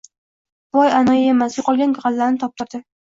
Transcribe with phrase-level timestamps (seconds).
[0.77, 2.81] Boy anoyi emas yo‘qolgan g‘allani toptirdi.